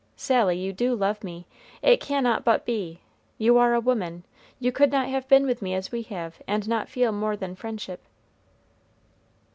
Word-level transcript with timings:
"Sally, 0.15 0.57
you 0.57 0.73
do 0.73 0.95
love 0.95 1.23
me. 1.23 1.45
It 1.83 2.01
cannot 2.01 2.43
but 2.43 2.65
be. 2.65 3.01
You 3.37 3.59
are 3.59 3.75
a 3.75 3.79
woman; 3.79 4.23
you 4.59 4.71
could 4.71 4.91
not 4.91 5.07
have 5.09 5.27
been 5.27 5.45
with 5.45 5.61
me 5.61 5.75
as 5.75 5.91
we 5.91 6.01
have 6.01 6.41
and 6.47 6.67
not 6.67 6.89
feel 6.89 7.11
more 7.11 7.37
than 7.37 7.53
friendship." 7.55 8.01